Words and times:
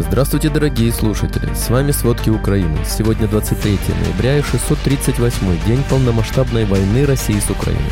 Здравствуйте, 0.00 0.48
дорогие 0.48 0.92
слушатели! 0.92 1.52
С 1.52 1.68
вами 1.68 1.90
«Сводки 1.90 2.30
Украины». 2.30 2.78
Сегодня 2.86 3.28
23 3.28 3.78
ноября 4.02 4.38
и 4.38 4.42
638 4.42 5.66
день 5.66 5.82
полномасштабной 5.90 6.64
войны 6.64 7.04
России 7.04 7.38
с 7.38 7.50
Украиной. 7.50 7.84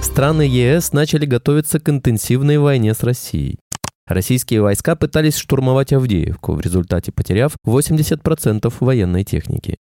Страны 0.00 0.42
ЕС 0.42 0.92
начали 0.92 1.26
готовиться 1.26 1.80
к 1.80 1.88
интенсивной 1.88 2.58
войне 2.58 2.94
с 2.94 3.02
Россией. 3.02 3.58
Российские 4.06 4.62
войска 4.62 4.94
пытались 4.94 5.36
штурмовать 5.36 5.92
Авдеевку, 5.92 6.52
в 6.52 6.60
результате 6.60 7.10
потеряв 7.10 7.52
80% 7.66 8.72
военной 8.78 9.24
техники. 9.24 9.76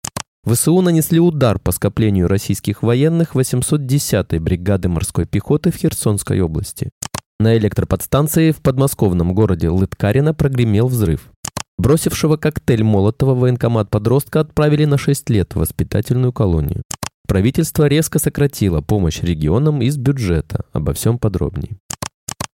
ВСУ 0.46 0.82
нанесли 0.82 1.20
удар 1.20 1.60
по 1.60 1.74
скоплению 1.74 2.30
российских 2.30 2.82
военных 2.82 3.36
810-й 3.36 4.40
бригады 4.40 4.88
морской 4.88 5.26
пехоты 5.26 5.72
в 5.72 5.76
Херсонской 5.76 6.40
области. 6.40 6.92
На 7.40 7.56
электроподстанции 7.56 8.50
в 8.52 8.62
подмосковном 8.62 9.36
городе 9.36 9.70
Лыткарино 9.70 10.34
прогремел 10.34 10.88
взрыв. 10.88 11.30
Бросившего 11.78 12.36
коктейль 12.36 12.84
Молотова 12.84 13.36
военкомат 13.36 13.92
подростка 13.92 14.40
отправили 14.40 14.86
на 14.86 14.98
6 14.98 15.30
лет 15.30 15.54
в 15.54 15.60
воспитательную 15.60 16.34
колонию. 16.34 16.82
Правительство 17.28 17.86
резко 17.86 18.18
сократило 18.18 18.82
помощь 18.82 19.22
регионам 19.22 19.84
из 19.84 19.98
бюджета. 19.98 20.66
Обо 20.74 20.94
всем 20.94 21.20
подробнее. 21.20 21.78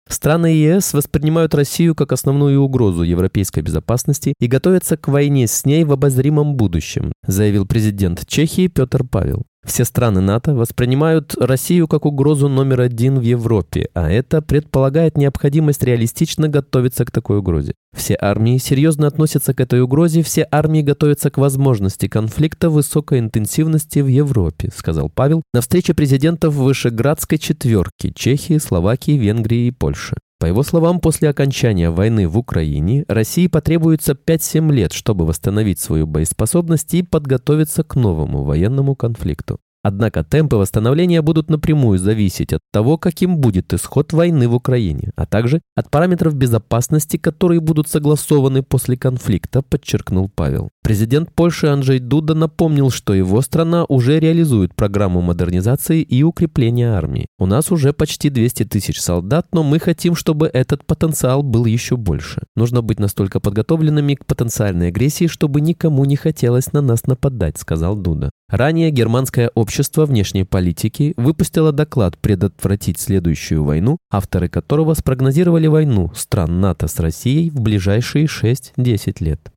Страны 0.09 0.47
ЕС 0.47 0.95
воспринимают 0.95 1.57
Россию 1.57 1.97
как 1.97 2.13
основную 2.13 2.61
угрозу 2.63 3.03
европейской 3.03 3.61
безопасности 3.61 4.33
и 4.39 4.47
готовятся 4.47 4.97
к 4.97 5.09
войне 5.09 5.49
с 5.49 5.65
ней 5.65 5.83
в 5.85 5.93
обозримом 5.93 6.55
будущем, 6.55 7.13
заявил 7.27 7.67
президент 7.67 8.27
Чехии 8.29 8.69
Петр 8.69 9.03
Павел. 9.05 9.45
Все 9.69 9.85
страны 9.85 10.23
НАТО 10.23 10.55
воспринимают 10.55 11.35
Россию 11.39 11.89
как 11.89 12.07
угрозу 12.07 12.49
номер 12.49 12.81
один 12.81 13.19
в 13.19 13.23
Европе, 13.23 13.91
а 13.93 14.11
это 14.11 14.41
предполагает 14.41 15.19
необходимость 15.19 15.83
реалистично 15.83 16.49
готовиться 16.49 17.05
к 17.05 17.11
такой 17.11 17.39
угрозе. 17.39 17.75
Все 17.95 18.17
армии 18.19 18.57
серьезно 18.57 19.07
относятся 19.07 19.53
к 19.53 19.61
этой 19.61 19.83
угрозе, 19.83 20.23
все 20.23 20.49
армии 20.51 20.81
готовятся 20.81 21.31
к 21.31 21.37
возможности 21.37 22.09
конфликта 22.09 22.71
высокой 22.71 23.19
интенсивности 23.19 23.99
в 23.99 24.07
Европе, 24.07 24.71
сказал 24.75 25.11
Павел 25.11 25.43
на 25.53 25.61
встрече 25.61 25.93
президентов 25.93 26.55
Вышеградской 26.55 27.37
четверки 27.37 28.11
Чехии, 28.17 28.57
Словакии, 28.57 29.19
Венгрии 29.19 29.67
и 29.67 29.71
Польши. 29.71 30.17
По 30.41 30.47
его 30.47 30.63
словам, 30.63 31.01
после 31.01 31.29
окончания 31.29 31.91
войны 31.91 32.29
в 32.29 32.39
Украине 32.39 33.05
России 33.09 33.49
потребуется 33.49 34.13
5-7 34.13 34.73
лет, 34.73 34.93
чтобы 34.93 35.27
восстановить 35.27 35.81
свою 35.81 36.07
боеспособность 36.07 36.95
и 36.95 37.03
подготовиться 37.03 37.83
к 37.83 37.97
новому 37.97 38.45
военному 38.45 38.95
конфликту. 38.95 39.59
Однако 39.89 40.23
темпы 40.23 40.57
восстановления 40.57 41.23
будут 41.23 41.49
напрямую 41.49 41.99
зависеть 41.99 42.53
от 42.53 42.61
того, 42.71 42.99
каким 42.99 43.39
будет 43.39 43.73
исход 43.73 44.13
войны 44.13 44.47
в 44.47 44.55
Украине, 44.55 45.13
а 45.17 45.25
также 45.25 45.63
от 45.75 45.91
параметров 45.91 46.35
безопасности, 46.35 47.17
которые 47.17 47.61
будут 47.61 47.89
согласованы 47.89 48.63
после 48.63 48.99
конфликта, 48.99 49.63
подчеркнул 49.63 50.29
Павел. 50.29 50.69
Президент 50.83 51.33
Польши 51.33 51.69
Анджей 51.69 52.01
Дуда 52.01 52.35
напомнил, 52.35 52.91
что 52.91 53.15
его 53.15 53.41
страна 53.41 53.87
уже 53.89 54.21
реализует 54.21 54.75
программу 54.75 55.23
модернизации 55.23 56.03
и 56.03 56.23
укрепления 56.23 56.93
армии. 56.93 57.27
У 57.39 57.47
нас 57.47 57.73
уже 57.73 57.95
почти 57.95 58.29
200 58.29 58.65
тысяч 58.65 59.01
солдат, 59.01 59.47
но 59.53 59.63
мы 59.63 59.79
хотим, 59.79 60.15
чтобы 60.15 60.51
этот 60.53 60.85
потенциал 60.85 61.43
был 61.43 61.65
еще 61.65 61.97
больше. 61.97 62.43
Нужно 62.57 62.83
быть 62.83 63.01
настолько 63.01 63.41
подготовленными 63.41 64.17
к 64.17 64.27
потенциальной 64.27 64.89
агрессии, 64.89 65.29
чтобы 65.29 65.63
никому 65.63 66.05
не 66.05 66.17
хотелось 66.17 66.75
на 66.75 66.83
нас 66.83 67.07
нападать, 67.07 67.57
сказал 67.57 67.97
Дуда. 67.97 68.31
Ранее 68.51 68.91
германское 68.91 69.51
общество 69.55 70.07
внешней 70.07 70.45
политики 70.45 71.13
выпустило 71.19 71.71
доклад 71.71 72.17
«Предотвратить 72.17 72.99
следующую 72.99 73.63
войну», 73.63 73.99
авторы 74.11 74.49
которого 74.49 74.95
спрогнозировали 74.95 75.67
войну 75.67 76.11
стран 76.15 76.61
НАТО 76.61 76.89
с 76.89 76.99
Россией 76.99 77.51
в 77.51 77.61
ближайшие 77.61 78.25
6-10 78.25 79.17
лет. 79.23 79.53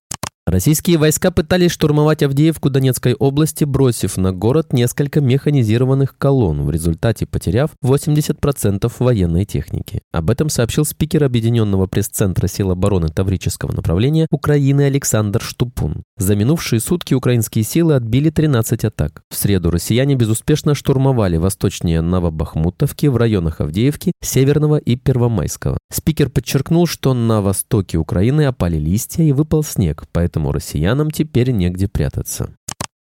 Российские 0.48 0.98
войска 0.98 1.30
пытались 1.30 1.70
штурмовать 1.70 2.24
Авдеевку 2.24 2.72
Донецкой 2.72 3.14
области, 3.14 3.64
бросив 3.64 4.18
на 4.18 4.34
город 4.34 4.74
несколько 4.74 5.22
механизированных 5.22 6.18
колонн, 6.18 6.64
в 6.64 6.72
результате 6.72 7.28
потеряв 7.28 7.70
80% 7.86 8.92
военной 8.98 9.46
техники. 9.46 10.02
Об 10.12 10.32
этом 10.32 10.50
сообщил 10.50 10.84
спикер 10.84 11.26
Объединенного 11.26 11.86
пресс-центра 11.86 12.48
сил 12.48 12.72
обороны 12.72 13.10
Таврического 13.10 13.72
направления 13.72 14.26
Украины 14.32 14.82
Александр 14.82 15.44
Штупун. 15.44 16.02
За 16.18 16.36
минувшие 16.36 16.80
сутки 16.80 17.14
украинские 17.14 17.64
силы 17.64 17.94
отбили 17.94 18.32
13 18.32 18.84
атак. 18.86 19.22
В 19.30 19.36
среду 19.36 19.70
россияне 19.70 20.16
безуспешно 20.16 20.74
штурмовали 20.74 21.38
восточнее 21.38 22.02
Новобахмутовки 22.02 23.06
в 23.06 23.16
районах 23.16 23.62
Авдеевки, 23.62 24.14
Северного 24.24 24.78
и 24.78 24.96
Первомайского. 24.96 25.78
Спикер 25.94 26.30
подчеркнул, 26.30 26.88
что 26.88 27.14
на 27.14 27.42
востоке 27.42 28.00
Украины 28.00 28.46
опали 28.46 28.78
листья 28.78 29.24
и 29.24 29.34
выпал 29.34 29.64
снег, 29.64 30.06
поэтому 30.12 30.31
поэтому 30.32 30.54
россиянам 30.54 31.12
теперь 31.12 31.52
негде 31.52 31.90
прятаться. 31.90 32.52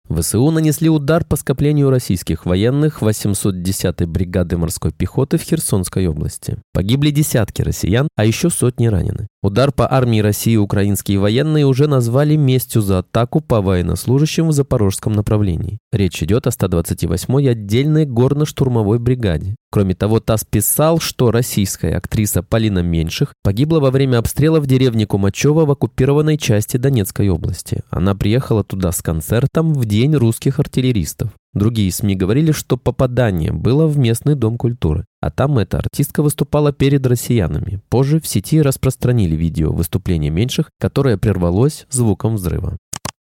ВСУ 0.09 0.49
нанесли 0.53 0.89
удар 0.89 1.25
по 1.25 1.35
скоплению 1.35 1.91
российских 1.91 2.47
военных 2.47 3.03
810-й 3.03 4.07
бригады 4.07 4.57
морской 4.57 4.93
пехоты 4.93 5.37
в 5.37 5.43
Херсонской 5.43 6.07
области. 6.07 6.59
Погибли 6.73 7.11
десятки 7.11 7.63
россиян, 7.63 8.07
а 8.15 8.25
еще 8.25 8.49
сотни 8.51 8.87
ранены. 8.87 9.27
Удар 9.47 9.71
по 9.71 9.89
армии 9.89 10.19
России 10.19 10.57
украинские 10.57 11.21
военные 11.21 11.67
уже 11.67 11.87
назвали 11.87 12.34
местью 12.34 12.83
за 12.83 12.99
атаку 12.99 13.41
по 13.41 13.61
военнослужащим 13.61 14.49
в 14.49 14.53
запорожском 14.53 15.12
направлении. 15.12 15.79
Речь 15.93 16.21
идет 16.25 16.49
о 16.49 16.51
128-й 16.51 17.49
отдельной 17.49 18.07
горно-штурмовой 18.07 18.99
бригаде. 18.99 19.55
Кроме 19.71 19.95
того, 19.95 20.19
ТАСС 20.19 20.45
писал, 20.45 20.99
что 20.99 21.31
российская 21.31 21.97
актриса 21.97 22.43
Полина 22.43 22.81
Меньших 22.81 23.34
погибла 23.45 23.79
во 23.79 23.93
время 23.93 24.19
обстрела 24.19 24.59
в 24.59 24.67
деревне 24.67 25.07
Кумачева 25.07 25.65
в 25.65 25.71
оккупированной 25.71 26.39
части 26.39 26.77
Донецкой 26.77 27.28
области. 27.28 27.84
Она 27.89 28.17
приехала 28.17 28.65
туда 28.65 28.91
с 28.91 29.01
концертом 29.01 29.75
в 29.75 29.84
день 29.84 30.17
русских 30.17 30.59
артиллеристов. 30.59 31.31
Другие 31.57 31.91
СМИ 31.91 32.17
говорили, 32.17 32.53
что 32.53 32.77
попадание 32.77 33.51
было 33.51 33.87
в 33.87 33.97
местный 33.97 34.34
дом 34.34 34.59
культуры, 34.59 35.07
а 35.27 35.31
там 35.31 35.59
эта 35.59 35.79
артистка 35.79 36.23
выступала 36.23 36.73
перед 36.73 37.05
россиянами. 37.05 37.81
Позже 37.89 38.21
в 38.21 38.29
сети 38.29 38.63
распространили 38.63 39.35
видео 39.35 39.73
выступления 39.73 40.31
меньших, 40.31 40.71
которое 40.79 41.17
прервалось 41.19 41.87
звуком 41.91 42.37
взрыва. 42.37 42.77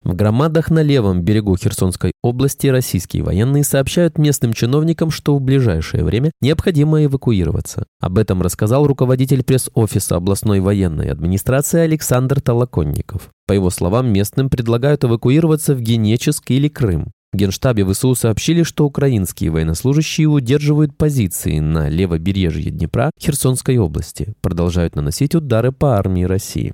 В 0.04 0.16
громадах 0.16 0.72
на 0.72 0.82
левом 0.82 1.22
берегу 1.22 1.56
Херсонской 1.56 2.14
области 2.24 2.66
российские 2.66 3.22
военные 3.22 3.64
сообщают 3.64 4.18
местным 4.18 4.52
чиновникам, 4.52 5.12
что 5.12 5.38
в 5.38 5.42
ближайшее 5.42 6.04
время 6.04 6.32
необходимо 6.42 7.06
эвакуироваться. 7.06 7.86
Об 8.00 8.18
этом 8.18 8.42
рассказал 8.42 8.88
руководитель 8.88 9.44
пресс-офиса 9.44 10.16
областной 10.16 10.60
военной 10.60 11.12
администрации 11.12 11.82
Александр 11.82 12.42
Толоконников. 12.42 13.30
По 13.46 13.54
его 13.54 13.70
словам, 13.70 14.12
местным 14.12 14.50
предлагают 14.50 15.04
эвакуироваться 15.04 15.76
в 15.76 15.82
Генеческ 15.82 16.50
или 16.50 16.68
Крым. 16.68 17.12
Генштабе 17.34 17.86
ВСУ 17.86 18.14
сообщили, 18.14 18.64
что 18.64 18.86
украинские 18.86 19.52
военнослужащие 19.52 20.28
удерживают 20.28 20.98
позиции 20.98 21.60
на 21.60 21.88
левобережье 21.88 22.72
Днепра 22.72 23.12
Херсонской 23.20 23.78
области, 23.78 24.34
продолжают 24.42 24.96
наносить 24.96 25.34
удары 25.34 25.72
по 25.72 25.96
армии 25.98 26.24
России. 26.24 26.74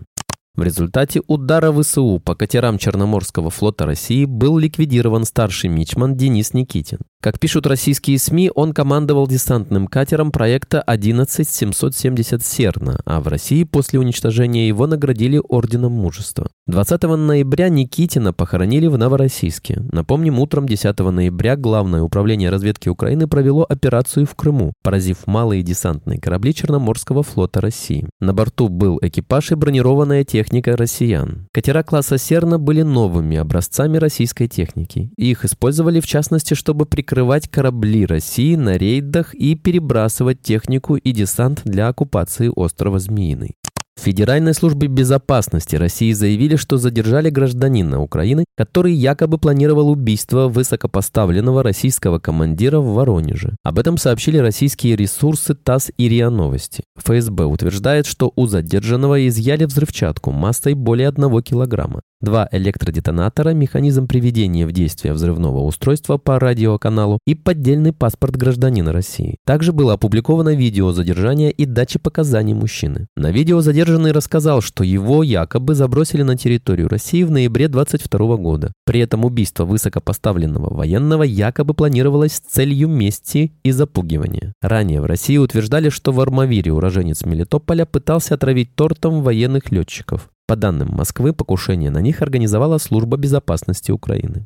В 0.56 0.64
результате 0.64 1.22
удара 1.28 1.72
ВСУ 1.72 2.20
по 2.20 2.34
катерам 2.34 2.80
Черноморского 2.80 3.52
флота 3.52 3.86
России 3.86 4.26
был 4.26 4.58
ликвидирован 4.58 5.24
старший 5.24 5.70
мичман 5.70 6.16
Денис 6.16 6.56
Никитин. 6.56 6.98
Как 7.20 7.40
пишут 7.40 7.66
российские 7.66 8.20
СМИ, 8.20 8.52
он 8.54 8.74
командовал 8.74 9.28
десантным 9.28 9.88
катером 9.88 10.32
проекта 10.32 10.82
11770 10.82 12.46
«Серна», 12.46 13.00
а 13.06 13.22
в 13.22 13.28
России 13.28 13.64
после 13.64 14.00
уничтожения 14.00 14.68
его 14.68 14.86
наградили 14.86 15.42
Орденом 15.50 15.94
Мужества. 15.94 16.48
20 16.68 17.02
ноября 17.04 17.70
Никитина 17.70 18.34
похоронили 18.34 18.86
в 18.86 19.00
Новороссийске. 19.00 19.82
Напомним, 19.92 20.38
утром 20.38 20.68
10 20.68 21.00
ноября 21.00 21.56
Главное 21.56 22.04
управление 22.04 22.52
разведки 22.52 22.88
Украины 22.88 23.28
провело 23.28 23.66
операцию 23.68 24.28
в 24.28 24.36
Крыму, 24.36 24.74
поразив 24.84 25.26
малые 25.26 25.64
десантные 25.64 26.20
корабли 26.20 26.54
Черноморского 26.54 27.24
флота 27.24 27.62
России. 27.62 28.08
На 28.20 28.34
борту 28.34 28.70
был 28.70 29.00
экипаж 29.02 29.52
и 29.52 29.56
бронированная 29.56 30.24
техника 30.24 30.78
россиян. 30.78 31.48
Катера 31.52 31.82
класса 31.82 32.20
«Серна» 32.20 32.60
были 32.60 32.84
новыми 32.84 33.38
образцами 33.38 33.98
российской 33.98 34.48
техники. 34.48 35.10
Их 35.18 35.46
использовали 35.46 36.00
в 36.00 36.06
частности, 36.06 36.54
чтобы 36.54 36.86
прикрыть 36.86 37.17
прикрывать 37.18 37.50
корабли 37.50 38.06
России 38.06 38.56
на 38.56 38.78
рейдах 38.78 39.34
и 39.34 39.56
перебрасывать 39.56 40.44
технику 40.44 40.98
и 40.98 41.12
десант 41.12 41.62
для 41.66 41.88
оккупации 41.88 42.52
острова 42.56 43.00
Змеиный. 43.00 43.56
В 43.98 44.02
Федеральной 44.02 44.54
службе 44.54 44.88
безопасности 44.88 45.76
России 45.76 46.12
заявили, 46.12 46.58
что 46.58 46.78
задержали 46.78 47.32
гражданина 47.32 48.00
Украины, 48.00 48.46
который 48.56 48.94
якобы 48.94 49.40
планировал 49.40 49.90
убийство 49.90 50.48
высокопоставленного 50.48 51.64
российского 51.64 52.20
командира 52.20 52.78
в 52.80 52.94
Воронеже. 52.94 53.56
Об 53.64 53.80
этом 53.80 53.98
сообщили 53.98 54.38
российские 54.38 54.96
ресурсы 54.96 55.56
ТАСС 55.56 55.90
и 55.98 56.08
РИА 56.08 56.30
Новости. 56.30 56.84
ФСБ 56.98 57.46
утверждает, 57.46 58.06
что 58.06 58.32
у 58.36 58.46
задержанного 58.46 59.28
изъяли 59.28 59.66
взрывчатку 59.66 60.32
массой 60.32 60.76
более 60.76 61.10
1 61.10 61.42
килограмма. 61.42 62.02
Два 62.22 62.48
электродетонатора, 62.52 63.52
механизм 63.52 64.08
приведения 64.08 64.66
в 64.66 64.72
действие 64.72 65.14
взрывного 65.14 65.60
устройства 65.60 66.18
по 66.18 66.40
радиоканалу 66.40 67.20
и 67.26 67.36
поддельный 67.36 67.94
паспорт 67.94 68.36
гражданина 68.36 68.92
России. 68.92 69.38
Также 69.46 69.74
было 69.74 69.94
опубликовано 69.94 70.56
видео 70.56 70.92
задержания 70.92 71.50
и 71.50 71.66
дачи 71.66 72.00
показаний 72.00 72.54
мужчины. 72.54 73.08
На 73.16 73.32
видео 73.32 73.62
задержанный 73.62 74.12
рассказал, 74.12 74.62
что 74.62 74.84
его 74.84 75.24
якобы 75.24 75.76
забросили 75.76 76.24
на 76.24 76.38
территорию 76.38 76.90
России 76.90 77.24
в 77.24 77.32
ноябре 77.32 77.68
22 77.68 78.38
года. 78.38 78.74
При 78.86 79.00
этом 79.00 79.26
убийство 79.26 79.66
высокопоставленного 79.66 80.74
военного 80.74 81.24
якобы 81.24 81.74
планировалось 81.74 82.34
с 82.34 82.40
целью 82.40 82.88
мести 82.88 83.54
и 83.64 83.72
запугивания. 83.72 84.54
Ранее 84.62 85.02
в 85.02 85.06
России 85.06 85.38
утверждали, 85.38 85.90
что 85.90 86.12
в 86.12 86.20
Армавире 86.20 86.74
уроженец 86.74 87.26
Мелитополя 87.26 87.86
пытался 87.86 88.36
отравить 88.36 88.76
тортом 88.76 89.22
военных 89.22 89.72
летчиков. 89.72 90.30
По 90.48 90.56
данным 90.56 90.88
Москвы, 90.94 91.34
покушение 91.34 91.92
на 91.92 92.00
них 92.00 92.22
организовала 92.22 92.78
Служба 92.78 93.18
безопасности 93.18 93.92
Украины. 93.92 94.46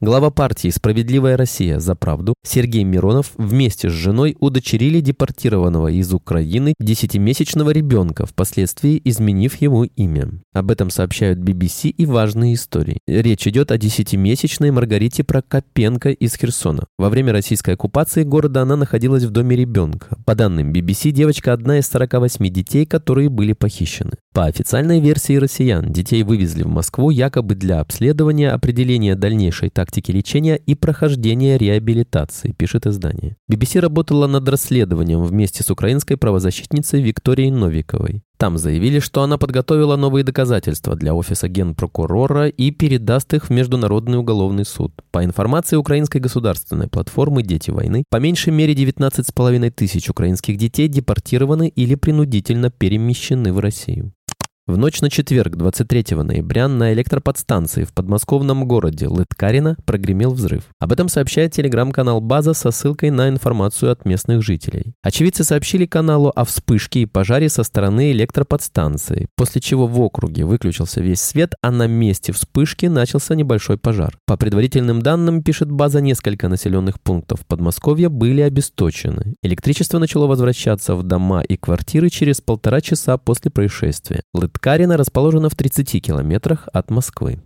Глава 0.00 0.30
партии 0.30 0.68
«Справедливая 0.68 1.36
Россия 1.36 1.78
за 1.78 1.94
правду» 1.94 2.34
Сергей 2.44 2.82
Миронов 2.82 3.32
вместе 3.36 3.88
с 3.88 3.92
женой 3.92 4.36
удочерили 4.40 5.00
депортированного 5.00 5.92
из 5.92 6.12
Украины 6.12 6.74
десятимесячного 6.80 7.70
ребенка, 7.70 8.26
впоследствии 8.26 9.00
изменив 9.04 9.60
ему 9.60 9.84
имя. 9.84 10.28
Об 10.52 10.72
этом 10.72 10.90
сообщают 10.90 11.38
BBC 11.38 11.90
и 11.90 12.06
важные 12.06 12.54
истории. 12.54 12.98
Речь 13.06 13.46
идет 13.46 13.70
о 13.70 13.78
десятимесячной 13.78 14.72
Маргарите 14.72 15.22
Прокопенко 15.22 16.10
из 16.10 16.36
Херсона. 16.36 16.86
Во 16.98 17.08
время 17.08 17.32
российской 17.32 17.74
оккупации 17.74 18.24
города 18.24 18.62
она 18.62 18.74
находилась 18.74 19.22
в 19.22 19.30
доме 19.30 19.56
ребенка. 19.56 20.18
По 20.24 20.34
данным 20.34 20.72
BBC, 20.72 21.10
девочка 21.10 21.52
одна 21.52 21.78
из 21.78 21.88
48 21.88 22.48
детей, 22.48 22.86
которые 22.86 23.28
были 23.28 23.52
похищены. 23.52 24.14
По 24.32 24.46
официальной 24.46 24.98
версии 24.98 25.36
россиян, 25.36 25.92
детей 25.92 26.22
вывезли 26.22 26.62
в 26.62 26.68
Москву 26.68 27.10
якобы 27.10 27.54
для 27.54 27.80
обследования, 27.80 28.50
определения 28.50 29.14
дальнейшей 29.14 29.68
тактики 29.68 30.10
лечения 30.10 30.56
и 30.56 30.74
прохождения 30.74 31.58
реабилитации, 31.58 32.52
пишет 32.52 32.86
издание. 32.86 33.36
BBC 33.50 33.80
работала 33.80 34.26
над 34.26 34.48
расследованием 34.48 35.22
вместе 35.22 35.62
с 35.62 35.70
украинской 35.70 36.16
правозащитницей 36.16 37.02
Викторией 37.02 37.50
Новиковой. 37.50 38.22
Там 38.38 38.56
заявили, 38.58 39.00
что 39.00 39.22
она 39.22 39.36
подготовила 39.36 39.96
новые 39.96 40.24
доказательства 40.24 40.96
для 40.96 41.14
офиса 41.14 41.46
генпрокурора 41.46 42.48
и 42.48 42.70
передаст 42.70 43.34
их 43.34 43.44
в 43.44 43.50
Международный 43.50 44.18
уголовный 44.18 44.64
суд. 44.64 44.92
По 45.12 45.24
информации 45.24 45.76
украинской 45.76 46.18
государственной 46.18 46.88
платформы 46.88 47.42
«Дети 47.42 47.70
войны», 47.70 48.02
по 48.10 48.16
меньшей 48.16 48.52
мере 48.52 48.72
19,5 48.72 49.70
тысяч 49.70 50.08
украинских 50.08 50.56
детей 50.56 50.88
депортированы 50.88 51.68
или 51.68 51.94
принудительно 51.94 52.70
перемещены 52.70 53.52
в 53.52 53.60
Россию. 53.60 54.12
В 54.68 54.76
ночь 54.76 55.00
на 55.00 55.10
четверг, 55.10 55.56
23 55.56 56.22
ноября, 56.22 56.68
на 56.68 56.92
электроподстанции 56.92 57.82
в 57.82 57.92
подмосковном 57.92 58.64
городе 58.68 59.08
Лыткарина 59.08 59.76
прогремел 59.84 60.34
взрыв. 60.34 60.68
Об 60.78 60.92
этом 60.92 61.08
сообщает 61.08 61.52
телеграм-канал 61.52 62.20
«База» 62.20 62.54
со 62.54 62.70
ссылкой 62.70 63.10
на 63.10 63.28
информацию 63.28 63.90
от 63.90 64.04
местных 64.04 64.44
жителей. 64.44 64.94
Очевидцы 65.02 65.42
сообщили 65.42 65.84
каналу 65.84 66.32
о 66.36 66.44
вспышке 66.44 67.00
и 67.00 67.06
пожаре 67.06 67.48
со 67.48 67.64
стороны 67.64 68.12
электроподстанции, 68.12 69.26
после 69.34 69.60
чего 69.60 69.88
в 69.88 70.00
округе 70.00 70.44
выключился 70.44 71.00
весь 71.00 71.20
свет, 71.20 71.56
а 71.60 71.72
на 71.72 71.88
месте 71.88 72.30
вспышки 72.32 72.86
начался 72.86 73.34
небольшой 73.34 73.78
пожар. 73.78 74.16
По 74.26 74.36
предварительным 74.36 75.02
данным, 75.02 75.42
пишет 75.42 75.72
«База», 75.72 76.00
несколько 76.00 76.46
населенных 76.48 77.00
пунктов 77.00 77.44
Подмосковья 77.48 78.08
были 78.08 78.42
обесточены. 78.42 79.34
Электричество 79.42 79.98
начало 79.98 80.28
возвращаться 80.28 80.94
в 80.94 81.02
дома 81.02 81.42
и 81.42 81.56
квартиры 81.56 82.10
через 82.10 82.40
полтора 82.40 82.80
часа 82.80 83.18
после 83.18 83.50
происшествия. 83.50 84.22
Ткарина 84.52 84.96
расположена 84.96 85.48
в 85.48 85.54
30 85.54 86.02
километрах 86.02 86.68
от 86.72 86.90
Москвы. 86.90 87.42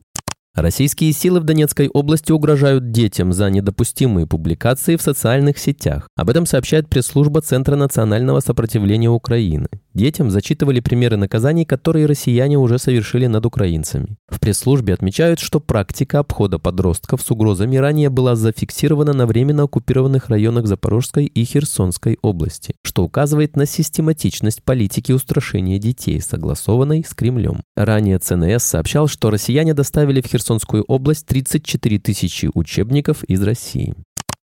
Российские 0.56 1.12
силы 1.12 1.40
в 1.40 1.44
Донецкой 1.44 1.88
области 1.88 2.32
угрожают 2.32 2.90
детям 2.90 3.34
за 3.34 3.50
недопустимые 3.50 4.26
публикации 4.26 4.96
в 4.96 5.02
социальных 5.02 5.58
сетях. 5.58 6.08
Об 6.16 6.30
этом 6.30 6.46
сообщает 6.46 6.88
пресс-служба 6.88 7.42
Центра 7.42 7.76
национального 7.76 8.40
сопротивления 8.40 9.10
Украины. 9.10 9.68
Детям 9.96 10.30
зачитывали 10.30 10.80
примеры 10.80 11.16
наказаний, 11.16 11.64
которые 11.64 12.04
россияне 12.04 12.58
уже 12.58 12.78
совершили 12.78 13.28
над 13.28 13.46
украинцами. 13.46 14.18
В 14.28 14.38
пресс-службе 14.40 14.92
отмечают, 14.92 15.40
что 15.40 15.58
практика 15.58 16.18
обхода 16.18 16.58
подростков 16.58 17.22
с 17.22 17.30
угрозами 17.30 17.76
ранее 17.76 18.10
была 18.10 18.36
зафиксирована 18.36 19.14
на 19.14 19.24
временно 19.24 19.62
оккупированных 19.62 20.28
районах 20.28 20.66
Запорожской 20.66 21.24
и 21.24 21.44
Херсонской 21.46 22.18
области, 22.20 22.74
что 22.82 23.04
указывает 23.04 23.56
на 23.56 23.64
систематичность 23.64 24.62
политики 24.62 25.12
устрашения 25.12 25.78
детей, 25.78 26.20
согласованной 26.20 27.02
с 27.02 27.14
Кремлем. 27.14 27.62
Ранее 27.74 28.18
ЦНС 28.18 28.64
сообщал, 28.64 29.08
что 29.08 29.30
россияне 29.30 29.72
доставили 29.72 30.20
в 30.20 30.26
Херсонскую 30.26 30.84
область 30.86 31.24
34 31.24 32.00
тысячи 32.00 32.50
учебников 32.52 33.24
из 33.24 33.42
России. 33.42 33.94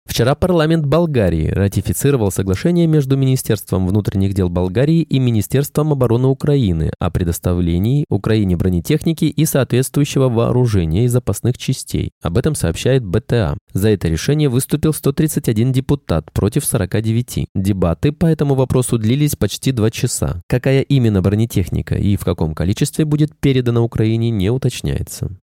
Вчера 0.07 0.35
парламент 0.35 0.85
Болгарии 0.85 1.49
ратифицировал 1.49 2.31
соглашение 2.31 2.87
между 2.87 3.17
Министерством 3.17 3.85
внутренних 3.85 4.33
дел 4.33 4.49
Болгарии 4.49 5.01
и 5.01 5.19
Министерством 5.19 5.91
обороны 5.91 6.29
Украины 6.29 6.91
о 6.97 7.11
предоставлении 7.11 8.05
Украине 8.09 8.55
бронетехники 8.55 9.25
и 9.25 9.45
соответствующего 9.45 10.29
вооружения 10.29 11.03
и 11.03 11.09
запасных 11.09 11.57
частей. 11.57 12.11
Об 12.23 12.37
этом 12.37 12.55
сообщает 12.55 13.05
БТА. 13.05 13.57
За 13.73 13.89
это 13.89 14.07
решение 14.07 14.47
выступил 14.47 14.93
131 14.93 15.73
депутат 15.73 16.31
против 16.31 16.65
49. 16.65 17.47
Дебаты 17.53 18.13
по 18.13 18.25
этому 18.25 18.55
вопросу 18.55 18.97
длились 18.97 19.35
почти 19.35 19.73
два 19.73 19.91
часа. 19.91 20.41
Какая 20.47 20.81
именно 20.81 21.21
бронетехника 21.21 21.95
и 21.95 22.15
в 22.15 22.23
каком 22.23 22.55
количестве 22.55 23.03
будет 23.03 23.37
передана 23.37 23.81
Украине, 23.81 24.29
не 24.29 24.49
уточняется. 24.49 25.37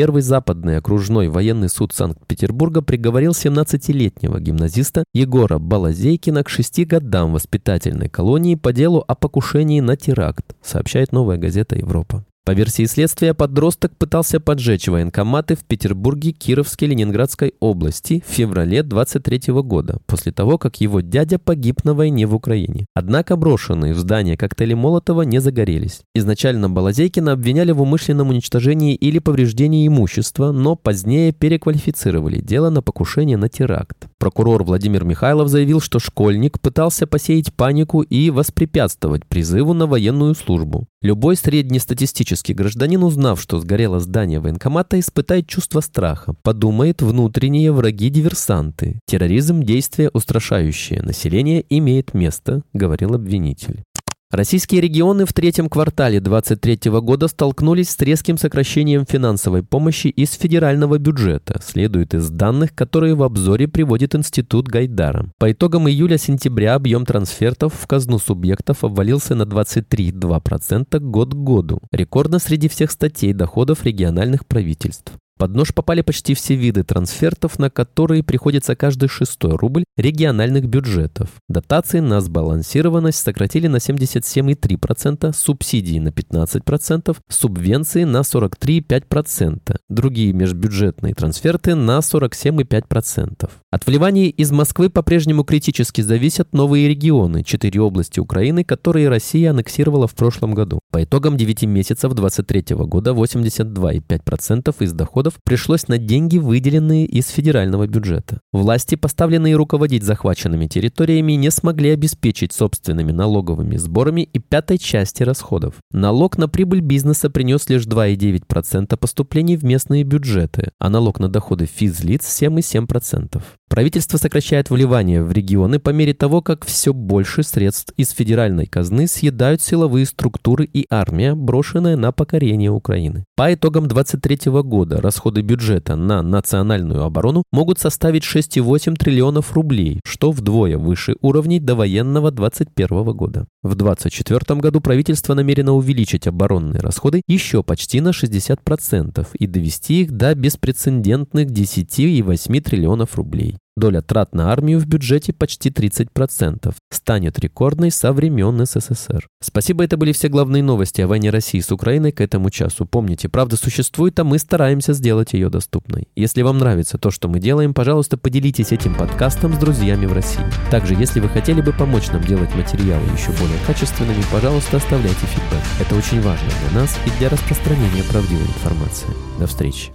Первый 0.00 0.22
западный 0.22 0.78
окружной 0.78 1.28
военный 1.28 1.68
суд 1.68 1.92
Санкт-Петербурга 1.92 2.80
приговорил 2.80 3.32
17-летнего 3.32 4.40
гимназиста 4.40 5.04
Егора 5.12 5.58
Балазейкина 5.58 6.42
к 6.42 6.48
шести 6.48 6.86
годам 6.86 7.34
воспитательной 7.34 8.08
колонии 8.08 8.54
по 8.54 8.72
делу 8.72 9.04
о 9.06 9.14
покушении 9.14 9.80
на 9.80 9.98
теракт, 9.98 10.56
сообщает 10.62 11.12
новая 11.12 11.36
газета 11.36 11.76
«Европа». 11.76 12.24
По 12.46 12.52
версии 12.52 12.86
следствия, 12.86 13.34
подросток 13.34 13.96
пытался 13.96 14.40
поджечь 14.40 14.88
военкоматы 14.88 15.54
в 15.54 15.64
Петербурге, 15.64 16.32
Кировске, 16.32 16.86
Ленинградской 16.86 17.54
области 17.60 18.24
в 18.26 18.32
феврале 18.32 18.82
23 18.82 19.52
года, 19.62 20.00
после 20.06 20.32
того, 20.32 20.56
как 20.56 20.80
его 20.80 21.00
дядя 21.00 21.38
погиб 21.38 21.84
на 21.84 21.94
войне 21.94 22.26
в 22.26 22.34
Украине. 22.34 22.86
Однако 22.94 23.36
брошенные 23.36 23.92
в 23.92 23.98
здание 23.98 24.36
коктейли 24.38 24.74
Молотова 24.74 25.22
не 25.22 25.38
загорелись. 25.38 26.00
Изначально 26.14 26.70
Балазейкина 26.70 27.32
обвиняли 27.32 27.72
в 27.72 27.82
умышленном 27.82 28.30
уничтожении 28.30 28.94
или 28.94 29.18
повреждении 29.18 29.86
имущества, 29.86 30.50
но 30.50 30.76
позднее 30.76 31.32
переквалифицировали 31.32 32.40
дело 32.40 32.70
на 32.70 32.80
покушение 32.82 33.36
на 33.36 33.48
теракт. 33.48 34.08
Прокурор 34.18 34.64
Владимир 34.64 35.04
Михайлов 35.04 35.48
заявил, 35.48 35.80
что 35.80 35.98
школьник 35.98 36.58
пытался 36.58 37.06
посеять 37.06 37.54
панику 37.54 38.00
и 38.00 38.30
воспрепятствовать 38.30 39.26
призыву 39.26 39.74
на 39.74 39.86
военную 39.86 40.34
службу. 40.34 40.88
Любой 41.02 41.36
среднестатистический 41.36 42.52
гражданин, 42.52 43.02
узнав, 43.02 43.40
что 43.40 43.58
сгорело 43.58 44.00
здание 44.00 44.38
военкомата, 44.38 45.00
испытает 45.00 45.48
чувство 45.48 45.80
страха, 45.80 46.34
подумает 46.42 47.00
внутренние 47.00 47.72
враги-диверсанты. 47.72 49.00
Терроризм– 49.06 49.62
действие 49.64 50.10
устрашающее. 50.12 51.00
Население 51.00 51.64
имеет 51.70 52.12
место, 52.12 52.64
говорил 52.74 53.14
обвинитель. 53.14 53.82
Российские 54.30 54.80
регионы 54.80 55.24
в 55.24 55.32
третьем 55.32 55.68
квартале 55.68 56.20
2023 56.20 57.00
года 57.00 57.26
столкнулись 57.26 57.90
с 57.90 57.98
резким 57.98 58.38
сокращением 58.38 59.04
финансовой 59.04 59.64
помощи 59.64 60.06
из 60.06 60.34
федерального 60.34 60.98
бюджета, 60.98 61.60
следует 61.60 62.14
из 62.14 62.30
данных, 62.30 62.72
которые 62.72 63.16
в 63.16 63.24
обзоре 63.24 63.66
приводит 63.66 64.14
Институт 64.14 64.68
Гайдара. 64.68 65.26
По 65.38 65.50
итогам 65.50 65.88
июля-сентября 65.88 66.76
объем 66.76 67.06
трансфертов 67.06 67.74
в 67.74 67.88
казну 67.88 68.20
субъектов 68.20 68.84
обвалился 68.84 69.34
на 69.34 69.42
23,2% 69.42 71.00
год 71.00 71.34
к 71.34 71.36
году. 71.36 71.80
Рекордно 71.90 72.38
среди 72.38 72.68
всех 72.68 72.92
статей 72.92 73.32
доходов 73.32 73.84
региональных 73.84 74.46
правительств. 74.46 75.12
Под 75.40 75.54
нож 75.54 75.72
попали 75.72 76.02
почти 76.02 76.34
все 76.34 76.54
виды 76.54 76.82
трансфертов, 76.82 77.58
на 77.58 77.70
которые 77.70 78.22
приходится 78.22 78.76
каждый 78.76 79.08
шестой 79.08 79.56
рубль 79.56 79.84
региональных 79.96 80.66
бюджетов. 80.66 81.30
Дотации 81.48 82.00
на 82.00 82.20
сбалансированность 82.20 83.20
сократили 83.20 83.66
на 83.66 83.76
77,3%, 83.76 85.32
субсидии 85.32 85.98
на 85.98 86.08
15%, 86.08 87.16
субвенции 87.30 88.04
на 88.04 88.18
43,5%, 88.18 89.76
другие 89.88 90.34
межбюджетные 90.34 91.14
трансферты 91.14 91.74
на 91.74 92.00
47,5%. 92.00 93.50
От 93.70 93.86
вливаний 93.86 94.28
из 94.28 94.50
Москвы 94.52 94.90
по-прежнему 94.90 95.44
критически 95.44 96.02
зависят 96.02 96.52
новые 96.52 96.86
регионы, 96.86 97.44
четыре 97.44 97.80
области 97.80 98.20
Украины, 98.20 98.62
которые 98.62 99.08
Россия 99.08 99.52
аннексировала 99.52 100.06
в 100.06 100.14
прошлом 100.14 100.52
году. 100.52 100.80
По 100.90 101.02
итогам 101.02 101.38
9 101.38 101.62
месяцев 101.62 102.12
2023 102.12 102.76
года 102.84 103.12
82,5% 103.12 104.74
из 104.80 104.92
доходов 104.92 105.29
расходов 105.30 105.40
пришлось 105.44 105.88
на 105.88 105.98
деньги, 105.98 106.38
выделенные 106.38 107.06
из 107.06 107.28
федерального 107.28 107.86
бюджета. 107.86 108.40
Власти, 108.52 108.96
поставленные 108.96 109.56
руководить 109.56 110.02
захваченными 110.02 110.66
территориями, 110.66 111.32
не 111.32 111.50
смогли 111.50 111.90
обеспечить 111.90 112.52
собственными 112.52 113.12
налоговыми 113.12 113.76
сборами 113.76 114.22
и 114.22 114.38
пятой 114.38 114.78
части 114.78 115.22
расходов. 115.22 115.74
Налог 115.92 116.38
на 116.38 116.48
прибыль 116.48 116.80
бизнеса 116.80 117.30
принес 117.30 117.68
лишь 117.68 117.86
2,9% 117.86 118.96
поступлений 118.96 119.56
в 119.56 119.64
местные 119.64 120.04
бюджеты, 120.04 120.70
а 120.78 120.90
налог 120.90 121.20
на 121.20 121.28
доходы 121.28 121.66
физлиц 121.66 122.22
7,7%. 122.22 123.42
Правительство 123.70 124.18
сокращает 124.18 124.68
вливания 124.68 125.22
в 125.22 125.30
регионы 125.30 125.78
по 125.78 125.90
мере 125.90 126.12
того, 126.12 126.42
как 126.42 126.66
все 126.66 126.92
больше 126.92 127.44
средств 127.44 127.94
из 127.96 128.10
федеральной 128.10 128.66
казны 128.66 129.06
съедают 129.06 129.62
силовые 129.62 130.06
структуры 130.06 130.64
и 130.64 130.86
армия, 130.90 131.36
брошенная 131.36 131.96
на 131.96 132.10
покорение 132.10 132.72
Украины. 132.72 133.24
По 133.36 133.54
итогам 133.54 133.86
2023 133.86 134.50
года 134.62 135.00
расходы 135.00 135.42
бюджета 135.42 135.94
на 135.94 136.20
национальную 136.20 137.04
оборону 137.04 137.44
могут 137.52 137.78
составить 137.78 138.24
6,8 138.24 138.96
триллионов 138.96 139.52
рублей, 139.52 140.00
что 140.04 140.32
вдвое 140.32 140.76
выше 140.76 141.14
уровней 141.20 141.60
довоенного 141.60 142.32
2021 142.32 143.04
года. 143.12 143.46
В 143.62 143.76
2024 143.76 144.58
году 144.58 144.80
правительство 144.80 145.34
намерено 145.34 145.74
увеличить 145.74 146.26
оборонные 146.26 146.80
расходы 146.80 147.22
еще 147.28 147.62
почти 147.62 148.00
на 148.00 148.08
60% 148.08 149.28
и 149.38 149.46
довести 149.46 150.02
их 150.02 150.10
до 150.10 150.34
беспрецедентных 150.34 151.46
10,8 151.46 152.60
триллионов 152.62 153.14
рублей. 153.14 153.59
Доля 153.80 154.02
трат 154.02 154.34
на 154.34 154.52
армию 154.52 154.78
в 154.78 154.86
бюджете 154.86 155.32
почти 155.32 155.70
30%, 155.70 156.74
станет 156.92 157.38
рекордной 157.38 157.90
со 157.90 158.12
времен 158.12 158.64
СССР. 158.64 159.26
Спасибо, 159.42 159.82
это 159.82 159.96
были 159.96 160.12
все 160.12 160.28
главные 160.28 160.62
новости 160.62 161.00
о 161.00 161.08
войне 161.08 161.30
России 161.30 161.60
с 161.60 161.72
Украиной 161.72 162.12
к 162.12 162.20
этому 162.20 162.50
часу. 162.50 162.84
Помните, 162.84 163.30
правда 163.30 163.56
существует, 163.56 164.20
а 164.20 164.24
мы 164.24 164.38
стараемся 164.38 164.92
сделать 164.92 165.32
ее 165.32 165.48
доступной. 165.48 166.08
Если 166.14 166.42
вам 166.42 166.58
нравится 166.58 166.98
то, 166.98 167.10
что 167.10 167.28
мы 167.28 167.40
делаем, 167.40 167.72
пожалуйста, 167.72 168.18
поделитесь 168.18 168.70
этим 168.70 168.94
подкастом 168.94 169.54
с 169.54 169.58
друзьями 169.58 170.04
в 170.04 170.12
России. 170.12 170.44
Также, 170.70 170.94
если 170.94 171.20
вы 171.20 171.30
хотели 171.30 171.62
бы 171.62 171.72
помочь 171.72 172.08
нам 172.08 172.22
делать 172.22 172.54
материалы 172.54 173.04
еще 173.16 173.32
более 173.40 173.58
качественными, 173.66 174.22
пожалуйста, 174.30 174.76
оставляйте 174.76 175.26
фидбэк. 175.26 175.64
Это 175.80 175.94
очень 175.96 176.20
важно 176.20 176.48
для 176.68 176.80
нас 176.82 176.98
и 177.06 177.18
для 177.18 177.30
распространения 177.30 178.04
правдивой 178.04 178.44
информации. 178.44 179.08
До 179.38 179.46
встречи. 179.46 179.90